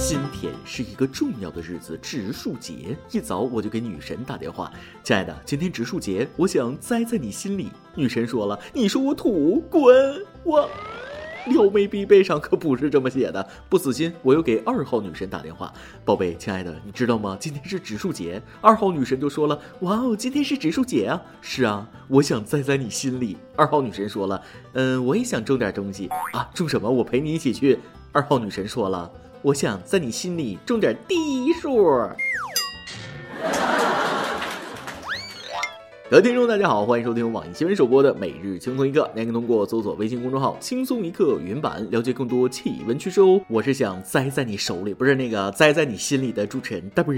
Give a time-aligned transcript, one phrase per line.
[0.00, 2.96] 今天是一个重要的日子，植树节。
[3.10, 7.68] 一早我就给女神打电话，亲爱的，今天植树节，我想栽在你心里。
[7.96, 10.24] 女神说了，你说我土，滚！
[10.44, 10.70] 我。
[11.46, 15.72] 撩妹必备上可不是这么写的，不死心，我又给二号女神打电话，
[16.04, 17.36] 宝贝，亲爱的，你知道吗？
[17.40, 18.40] 今天是植树节。
[18.60, 21.20] 二号女神就说了，哇哦，今天是植树节啊！
[21.40, 23.36] 是啊，我想栽在你心里。
[23.56, 24.40] 二号女神说了，
[24.74, 26.88] 嗯，我也想种点东西啊，种什么？
[26.88, 27.80] 我陪你一起去。
[28.18, 29.08] 二号女神说了，
[29.42, 31.86] 我想在你心里种点地树。
[36.10, 39.08] 各位听众，大家好，欢迎收听网易新闻首播的每日轻松一刻。
[39.14, 43.40] 您可以通过搜索微信公众号“轻松一刻”云版了解更多气温趋势哦。
[43.46, 47.14] 我是想栽在你手里，不是那个栽在你心里的主持人大波。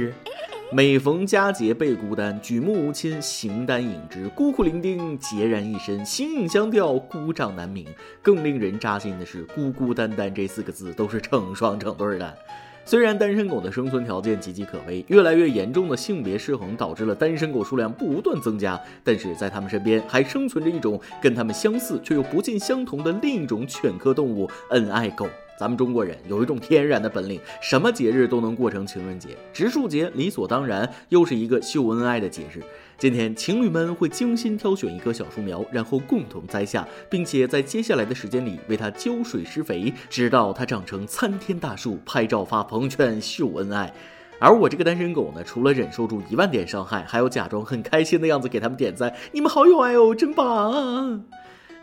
[0.72, 7.84] 每逢佳节倍孤单，举目无亲，形单影只，孤苦伶仃，孑然一身，形影相吊，孤掌难鸣。
[8.22, 12.38] 更令人扎心的是，孤孤单单这四个字都是成双成对的。
[12.84, 25.26] 虽然单身狗的生存条件岌岌可危，越来越严重的性别失衡导致了单身狗数量不断增加，但是在他们身边还生存着一种跟他们相似却又不尽相同的另一种犬科动物——恩爱狗。
[25.60, 32.62] 咱们中国人有一种天然的本领，什么节日都能过成情人节，植树节理所当然又是一个秀恩爱的节日。
[32.96, 43.92] 今天情侣们会精心挑选一棵小树苗，然后共同栽下，并且在接下来的时间里为它浇水施肥，直到它长成参天大树，拍照发朋友圈秀恩爱。
[44.38, 51.22] 而我这个单身狗呢，除了忍受住一万点伤害，还要假装很开心的样子给他们点赞，你们好有爱哦，真棒！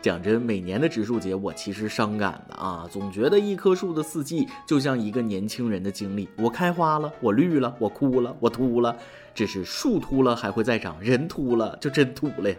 [0.00, 6.28] 讲真，每年的植树节，我其实伤感的啊，总觉得一棵树的四季就像一个年轻人的经历。
[6.36, 8.96] 我开花了，我绿了，我枯了，我秃了。
[9.34, 12.56] 只是树秃了还会再长，人秃了就真秃了呀。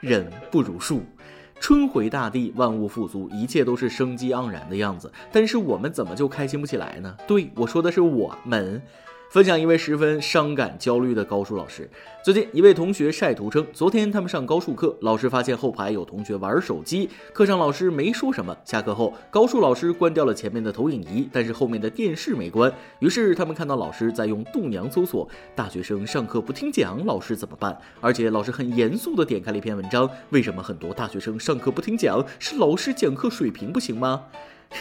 [0.00, 1.02] 人不如树，
[1.58, 5.12] 春回大地，万物复苏，一切都是生机盎然的样子。
[5.32, 7.16] 但是我们怎么就开心不起来呢？
[7.26, 8.80] 对我说的是我们。
[9.34, 11.90] 分享一位十分伤感、焦虑的高数老师。
[12.22, 17.10] 最近，一位同学晒图称，昨天他们上高数课，老师发现后排有同学玩手机。
[17.32, 18.56] 课上老师没说什么。
[18.64, 22.72] 下课后，高数老师关掉了前面的投影仪，但是后面的电视没关。
[23.00, 27.76] 于是他们看到老师在用度娘搜索大学生上课不听讲，老师怎么办？
[28.00, 32.24] 而且老师很严肃地点开了一篇文章：为什么很多大学生上课不听讲？
[32.38, 34.26] 是老师讲课水平不行吗？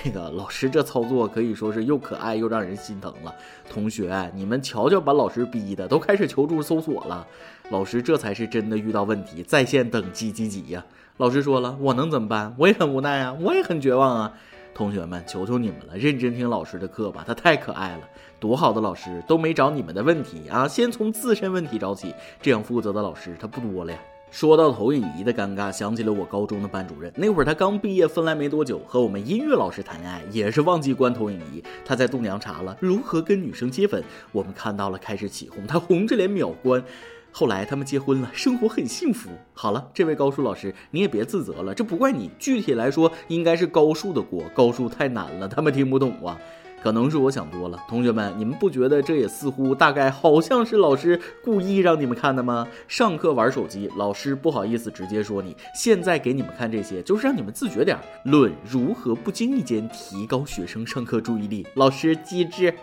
[0.02, 3.34] 这个老师这操作可以说是又可爱又让人心疼了。
[3.70, 7.26] 同学，你们瞧瞧，把老师逼的都开始求助搜索了。
[7.70, 10.84] 老师这才是真的遇到问题，在线等几几几呀？
[11.18, 12.54] 老师说了，我能怎么办？
[12.58, 14.34] 我也很无奈啊，我也很绝望啊。
[14.74, 18.02] 同学们，求求你们了，认真听老师的课吧，他太可爱了。
[18.40, 22.14] 多好的老师都没找你们的问题啊，先从自身问题找起。
[22.42, 24.00] 这样负责的老师他不多了呀。
[24.34, 27.14] 说到投影仪的尴尬，想起了我高中的班主任。
[27.16, 31.64] 那会儿他刚毕业分来没多久，和我们音乐老师谈恋爱，也是忘记关投影仪。
[31.86, 36.84] 他在度娘查了如何跟女生接吻，我们看到了开始起哄，他红着脸秒关。
[37.32, 39.30] 后来他们结婚了，生活很幸福。
[39.54, 42.32] 好了，这位高数老师，你也别自责了，这不怪你。
[42.40, 46.40] 具体来说，应该是高数的锅，高数太难了，他们听不懂啊。
[46.84, 52.68] 可能是我想多了，同学们，你们不觉得这也似乎大概好像是老师故意让你们看的吗？
[52.90, 57.98] 上课玩手机，老师不好意思直接说你，现在给你们看这些，就是让你们自觉点。
[58.26, 62.74] 论如何不经意间提高学生上课注意力，老师机智。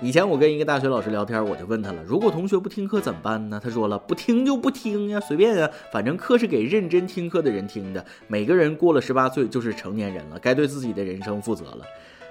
[0.00, 3.60] 以前我跟一个大学老师聊天，我就问他了，如果同学不听课怎么办呢？
[3.62, 8.02] 他说了，不听就不听呀，随便呀，反正课是给认真听课的人听的。
[8.28, 11.84] 每个人过了十八岁就是成年人了，该对自己的人生负责了。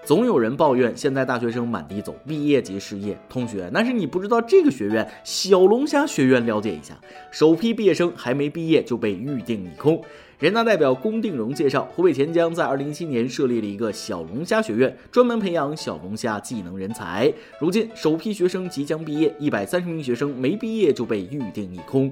[0.04, 3.16] 总有人抱怨现在大学生满地走，毕业即失业。
[3.30, 7.00] 同学，那是你不知道这个学院——小龙虾学院，了解一下。
[7.30, 10.04] 首批毕业生还没毕业就被预定一空。
[10.40, 17.32] 人大代表龚定荣介绍，湖北潜江在二零一七年设立了一个小龙虾学院，专门培养小龙虾技能人才。
[17.60, 22.12] 如今首批学生即将毕业，一百三十名学生没毕业就被预定一空。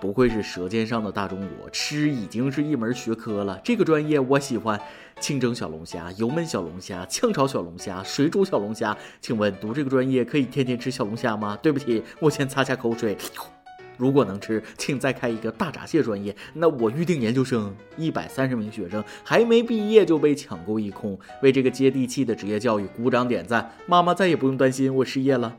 [0.00, 3.60] 不愧是舌尖上的大中国，吃已经是一门学科了。
[3.62, 4.80] 这个专业我喜欢，
[5.20, 8.96] 清蒸小龙虾、油焖小龙虾、炝炒小龙虾、水煮小龙虾。
[9.20, 11.58] 请问读这个专业可以天天吃小龙虾吗？
[11.62, 13.14] 对不起，我先擦下口水。
[13.98, 16.34] 如果能吃，请再开一个大闸蟹专业。
[16.54, 21.18] 那我预定研究生，一百三十名学生还没毕业就被抢购一空。
[21.42, 25.54] 为这个接地气的职业教育鼓掌点赞，妈妈再也不用担心我失业了。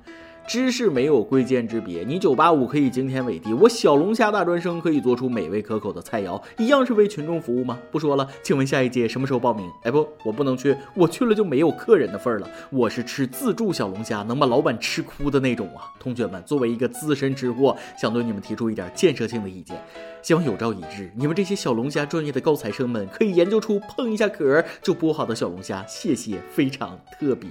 [0.47, 7.79] 知识没有贵贱之别，你九八五可以惊天伟地，我小龙虾大专生可以做出美味可口的菜肴，一样是为群众服务吗？
[7.89, 9.69] 不说了，请问下一届什么时候报名？
[9.83, 12.49] 哎不，我不能去，我去了就没有客人的份儿了。
[12.69, 15.87] 我是吃自助小龙虾，能把老板吃哭的那种啊！
[15.99, 19.81] 同学们，作为一个资深吃货，想对你们提出一点建设性的意见，
[20.21, 25.85] 希望有朝一日，你们这些小龙虾专业的高材生们可以研究出碰一下壳就剥好的小龙虾。
[25.87, 27.47] 谢谢，非常特别。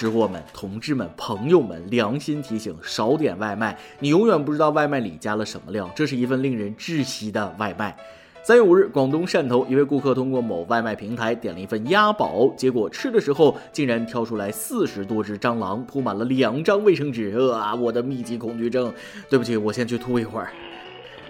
[0.00, 5.90] 吃货们、同志们、朋友们，良心提醒：少点外卖，你永远不知道外卖里加了什么料。
[5.94, 7.94] 这是一份令人窒息的外卖。
[8.42, 17.36] 三月五日，广东汕头一位顾客通过某外卖平台点了一份鸭宝，结果吃的时候竟然挑出来四十多只蟑螂，铺满了两张卫生纸。
[17.52, 18.90] 啊，我的密集恐惧症！
[19.28, 20.50] 对不起，我先去吐一会儿。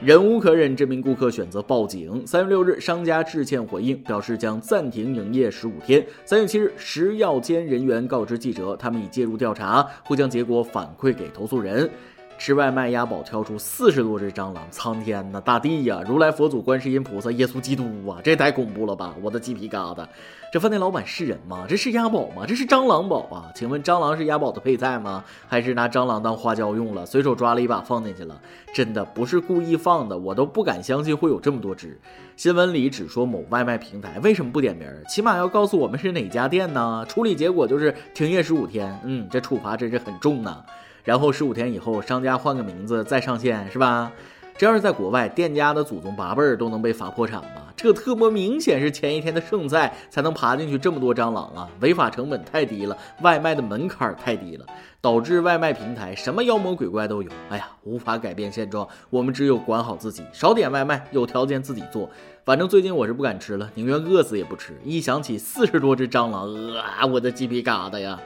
[0.02, 2.26] 忍无可忍，这名顾客选择报警。
[2.26, 6.02] 三月六日，商家致歉回应，表示将暂停营业十五天。
[6.24, 11.90] 三月七日，食药监人员告知记者，他们已介入调查，会将结果反馈给投诉人。
[12.40, 19.14] 吃外卖押宝挑出四十多只蟑螂，苍天呐，大地呀，如来佛祖、观世音菩萨、耶稣基督啊，这太恐怖了吧！
[19.20, 20.06] 我的鸡皮疙瘩。
[20.50, 21.66] 这饭店老板是人吗？
[21.68, 22.46] 这是押宝吗？
[22.48, 23.52] 这是蟑螂宝啊？
[23.54, 25.22] 请问蟑螂是押宝的配菜吗？
[25.46, 27.04] 还是拿蟑螂当花椒用了？
[27.04, 28.40] 随手抓了一把放进去了？
[28.72, 32.00] 真的不是故意放的，我都不敢相信会有这么多只。
[32.38, 34.88] 新闻里只说某外卖平台，为什么不点名？
[35.06, 37.04] 起码要告诉我们是哪家店呢？
[37.06, 38.98] 处理结果就是停业十五天。
[39.04, 40.64] 嗯，这处罚真是很重呐。
[41.04, 44.12] 然后十五天以后，商家换个名字再上线，是吧？
[44.56, 47.72] 这要是在国外，店家的祖宗八辈儿都能被罚破产吧？
[47.74, 51.66] 这特么明显是前一天的剩菜才能爬进去这么多蟑螂啊！
[51.80, 54.66] 违法成本太低了，外卖的门槛太低了，
[55.00, 57.30] 导致外卖平台什么妖魔鬼怪都有。
[57.48, 62.10] 哎呀，无法改变现状，我们只有管好自己，少点外卖，有条件自己做。
[62.44, 64.78] 反正最近我是不敢吃了，宁愿饿死也不吃。
[64.84, 68.20] 一想起四十多只蟑螂，啊，我的鸡皮疙瘩呀！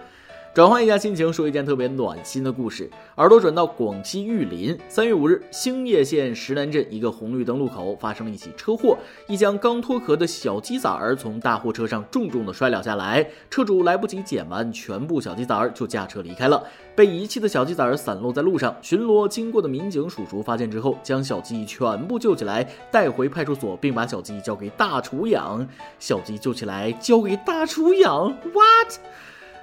[0.55, 2.89] 转换一下心情，说一件特别暖心的故事。
[3.17, 8.97] 耳朵转到广西玉林，三月五日，兴业县石南镇一个红绿灯路口发生了一起车祸，
[9.27, 16.63] 一将刚脱壳的小鸡崽儿从大货车上重重的摔了下来，车主来不及捡完全部小鸡崽儿就驾车离开了。
[16.95, 25.67] 被遗弃的小鸡崽儿散落在路上，巡逻经过的民警叔叔发现之后，将小鸡全部救起来，带回派出所，并把小鸡交给大厨养。
[25.99, 29.01] 小鸡救起来，交给大厨养，what？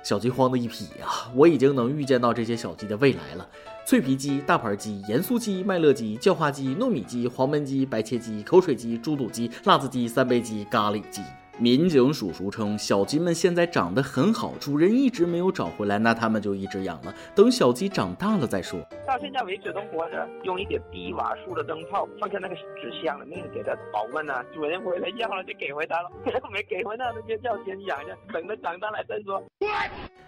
[0.04, 1.08] 小鸡慌的一批呀！
[1.36, 3.48] 我已经能预见到这些小鸡的未来了：
[3.86, 11.22] 脆皮鸡、大盘鸡、盐酥鸡、麦乐鸡、叫花鸡、糯米鸡、黄焖鸡、白切鸡、口水鸡、猪肚鸡、辣子鸡、三杯鸡、咖喱鸡。
[11.62, 18.80] 民警叔叔称，小鸡们现在长得很好，主人一直没有找回来，那他们就一直养了，等小鸡长大了再说。
[19.06, 24.34] 到现在为止都活着，用一点低瓦数的灯泡放在那个纸箱里面给它保温呢。
[24.52, 26.10] 主人回来要了就给回他了，
[26.52, 29.44] 没给回那就叫先养着，等它长大了再说。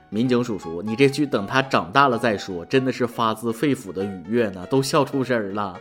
[0.09, 5.79] 民警叔叔，你这句“等它长大了再说”真的是发自肺腑的愉悦呢，都笑出声了。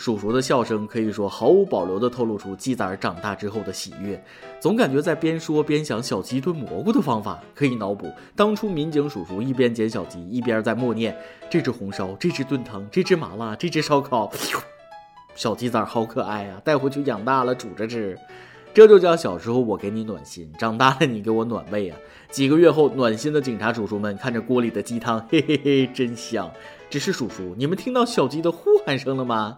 [0.00, 4.18] 叔叔的笑声可以说毫无保留地透露出鸡崽长大之后的喜悦，
[4.58, 11.14] 总感觉在边说边想小鸡炖蘑菇的方法，可以脑补当初民警叔叔一边捡小鸡，一边在默念：
[11.50, 14.32] 这只红烧，这只炖汤，这只麻辣，这只烧烤。
[15.34, 18.18] 小鸡崽好可爱啊，带回去养大了煮着吃，
[18.72, 21.98] 这就叫小时候我给你暖心，长大了你给我暖胃啊。
[22.30, 26.50] 几个月后，暖心的警察叔叔们看着锅里的鸡汤，嘿嘿嘿，真香。
[26.90, 29.56] 只是叔叔，你们听到小鸡的呼喊声了吗？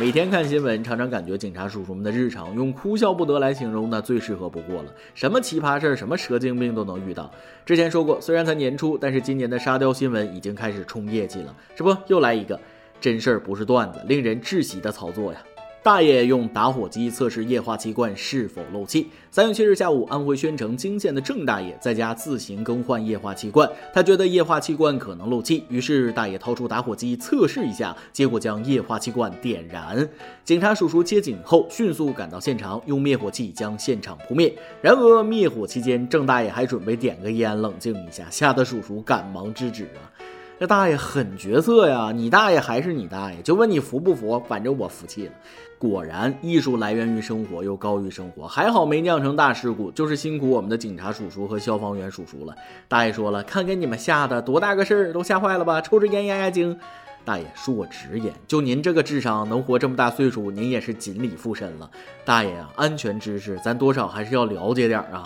[0.00, 4.90] 每天看新闻，常常感觉警察叔叔们的日常用哭笑不得来形容，那最适合不过了。
[5.14, 7.30] 什么奇葩事儿，什么蛇精病都能遇到。
[7.66, 11.54] 之前说过，虽然才年初，但是今年的沙雕新闻已经开始冲业绩了。
[11.76, 12.58] 这不，又来一个
[12.98, 15.42] 真事儿，不是段子，令人窒息的操作呀！
[15.82, 19.08] 大爷用打火机测试液化气罐是否漏气。
[19.30, 30.06] 三月七日下午，安徽宣城泾县的郑大爷在家自行更换液化气罐，他觉得液化气罐可能漏气，于是大爷掏出打火机测试一下，结果将液化气罐点燃。
[30.44, 34.54] 警察叔叔接警后迅速赶到现场，用灭火器将现场扑灭。
[34.82, 40.04] 然而灭火期间，郑大爷还准备点个烟冷静一下，吓得叔叔赶忙制止啊。
[40.58, 42.12] 这大爷狠角色呀！
[42.14, 44.38] 你大爷还是你大爷，就问你服不服？
[44.46, 45.32] 反正我服气了。
[45.80, 48.46] 果然，艺术来源于生活，又高于生活。
[48.46, 52.54] 还好没酿成大事故，就是辛苦我们的警察叔叔和消防员叔叔了。
[52.86, 55.80] 大爷说了，看给你们吓的，多大个事儿，都吓坏了吧？
[55.80, 56.78] 抽支烟压压惊。
[57.24, 61.90] 大爷恕我直言，就您这个智商，能活这么大岁数，您也是锦鲤附身了。
[62.26, 65.24] 大爷啊，安全知识咱多少还是要了解点啊。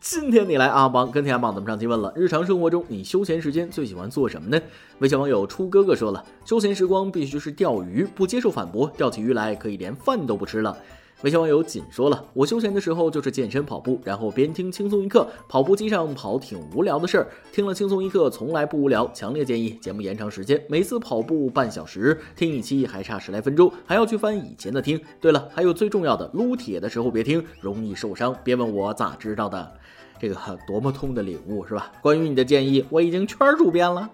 [0.00, 4.58] 今天你来阿邦跟天阿邦咱们上期问了，日常生活中你休闲时间最喜欢做什么呢？
[5.00, 10.74] 微信网友初哥哥说了，休闲时光必须是钓鱼，不接受反驳，钓起鱼来可以连饭都不吃了。
[11.22, 24.98] 微信网友锦说了，我休闲的时候就是健身跑步，然后边听轻松一刻，跑步机上跑挺无聊的事儿，听了轻松一刻从来不无聊，强烈建议节目延长时间，每次跑步半小时，听一期还差十来分钟，还要去翻以前的听。
[25.20, 29.72] 对了，还有最重要的，撸铁的时候别听，容易受伤，别问我咋知道的。
[30.18, 30.36] 这个
[30.66, 31.92] 多么痛的领悟是吧？
[32.00, 34.08] 关于你的建议，我已经圈主编了。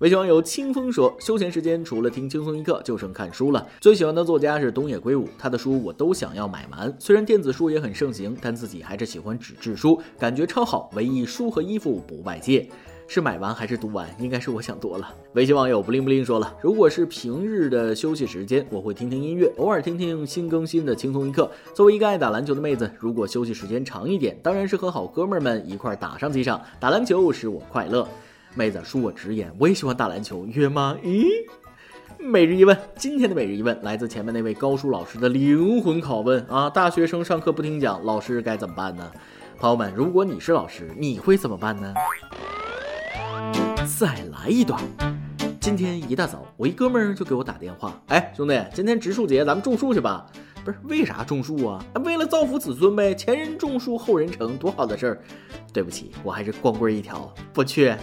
[0.00, 3.66] 微信网友清风说：“休闲时间除了听轻松一刻，就剩看书了。
[3.80, 6.94] 最喜欢的作家是东野圭吾，他的书我都想要买完。
[6.98, 10.90] 虽然电子书也很盛行，但自己还是喜欢纸质书，感觉超好。
[10.94, 12.68] 唯一书和衣服不外借。
[13.08, 14.06] 是买完还是读完？
[14.18, 21.50] 应该是我想多了。”微信网友不灵不灵说了：“如果是平日的休息时间，我会听听音乐，偶尔听听新更新的轻松一刻。
[21.72, 26.60] 作为一个爱打篮球的妹子，如果休息时间长一点，当然是和好哥们儿们一块打上几场。
[26.78, 28.06] 打篮球使我快乐。”
[28.56, 30.96] 妹子，恕我直言，我也喜欢打篮球，约吗？
[31.04, 31.26] 咦，
[32.18, 36.70] 每日一问，今天的每日一问来自前面那位高数老师的灵魂拷问啊！
[36.70, 39.12] 大学生上课不听讲，老师该怎么办呢？
[39.58, 41.92] 朋友们，如果你是老师，你会怎么办呢？
[43.98, 44.80] 再来一段。
[45.60, 50.26] 今天一大早，我一哥们儿就给我打电话，哎，兄弟，今天植树节，咱们种树去吧。
[50.66, 51.84] 不是为啥种树啊？
[52.04, 55.22] 为了造福子孙呗，前人种树，后人乘，多好的事儿。
[55.72, 57.94] 对不起，我还是光棍一条，不去。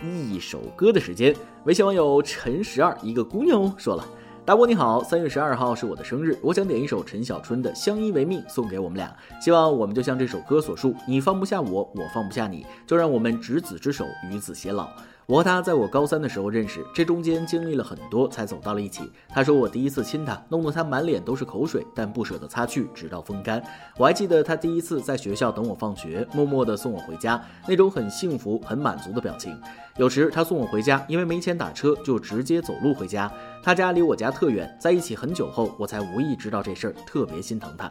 [0.00, 4.06] 一首歌的时间，微信网友陈十二，一个姑娘哦说了。
[4.44, 14.88] 大波你好，三月十二号是我的生日，我想点一首陈小春的《相依为命》送给我们俩，希望我们就像这首歌所述，你放不下我，我放不下你，就让我们执子之手，与子偕老。
[15.30, 19.08] 我和他在我高三的时候认识，这中间经历了很多才走到了一起。
[19.28, 23.62] 他说我第一次亲他，弄得他满脸都是口水，但不舍得擦去，直到风干。
[23.96, 29.56] 我还记得他第一次在学校等我放学，默默地送我回家，那种很幸福、很满足的表情。
[29.98, 33.30] 有时他送我回家，因为没钱打车，就直接走路回家。
[33.62, 37.88] 他家离我家特远，在一起很久后，我才无意知道这事儿，特别心疼他。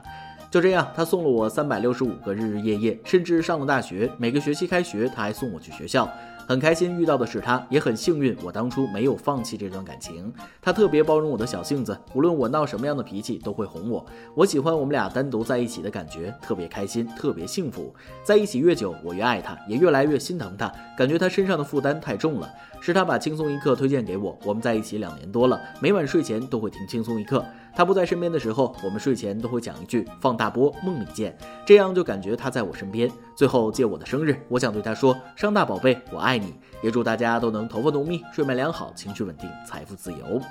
[0.51, 6.11] 就这样，他送了我三百六十五个日日夜夜，甚至上了大学，每个学期开学他还送我去学校。
[6.49, 10.33] 很开心遇到的是他，也很幸运我当初没有放弃这段感情。
[10.59, 14.03] 他特别包容我的小性子，无论我闹什么样的脾气都会哄我。
[14.33, 17.93] 我喜欢我们俩单独在一起的感觉，特别开心，特别幸福。
[18.23, 22.49] 在一起越久，我越爱他，也越来越心疼他，感觉他身上的负担太重了。
[22.81, 27.45] 是他把轻松一刻推荐给我，我们在一起两年多了，每晚睡前都会听轻松一刻。
[27.75, 33.09] 他不在身边的时候，我们睡前都会讲一句“放大波，梦里见”，这样就感觉他在我身边。
[33.35, 40.41] 最后借我的生日，我想对他说：“商大宝贝，我爱你。”也祝大家都能头发浓密，睡眠良好，情绪稳定，财富自由。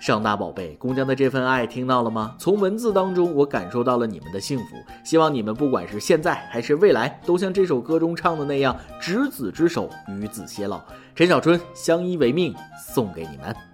[0.00, 2.34] 上大宝贝，姑娘的这份爱听到了吗？
[2.36, 4.76] 从文字当中，我感受到了你们的幸福。
[5.04, 10.82] 希望你们不管是现在还是未来，都像这首歌中唱的那样，执子之手，与子偕老。
[11.14, 12.52] 陈小春，相依为命，
[12.92, 13.71] 送给你们。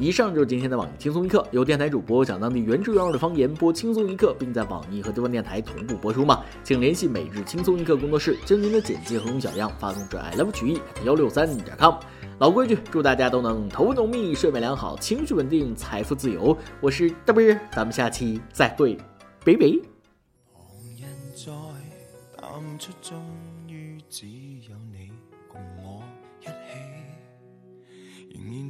[0.00, 6.42] 以上就是今天的网易轻松一刻，由电台主播讲当地原汁原味的方言播轻松一刻，并在网易和地方电台同步播出吗？
[6.64, 11.96] 请联系每日轻松一刻工作室，将您的简介和小样发送至 i love 曲艺幺六三点 com。
[12.38, 16.56] 老规矩，祝大家都能头发浓密，睡眠良好，情绪稳定，财富自由。
[16.80, 18.96] 我是大波，咱们下期再会，
[19.44, 19.66] 拜拜。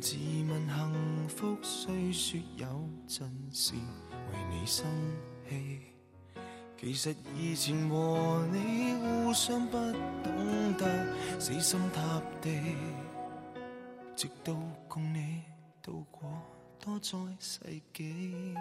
[0.00, 0.16] 自
[0.48, 2.66] 问幸福，虽说有
[3.06, 4.84] 阵时为你生
[5.48, 5.80] 气，
[6.78, 9.76] 其实以前和你互相不
[10.22, 11.06] 懂得
[11.38, 12.50] 死心塌地，
[14.16, 14.54] 直到
[14.88, 15.42] 共你
[15.82, 16.30] 度过
[16.78, 17.60] 多载世
[17.92, 18.54] 纪。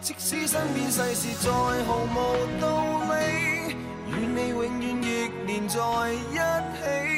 [0.00, 1.50] 即使身边世事再
[1.84, 2.16] 毫无
[2.60, 3.74] 道理，
[4.10, 5.78] 与你永远亦连在
[6.12, 7.09] 一起。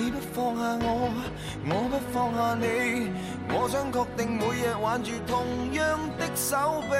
[0.00, 1.12] 你不放下我，
[1.66, 2.64] 我不放下你，
[3.50, 6.96] 我想确定每日挽住同样的手臂，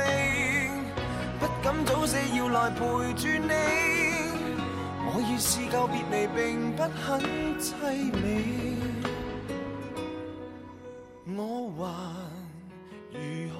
[1.41, 2.79] 不敢早死要来陪
[3.15, 3.55] 住你。
[5.13, 7.19] 我已试够别离，并不很
[7.59, 8.77] 凄美，
[11.35, 11.41] 我
[11.81, 11.89] 还
[13.15, 13.19] 如
[13.55, 13.60] 何